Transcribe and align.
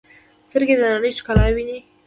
سترګې 0.47 0.75
د 0.77 0.81
نړۍ 0.95 1.11
ښکلا 1.17 1.45
ویني. 1.55 1.77